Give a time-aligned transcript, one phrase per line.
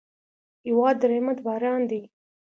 [0.67, 2.01] هېواد د رحمت باران دی.